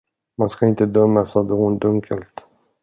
[0.37, 2.45] Man ska inte döma, sade hon dunkelt.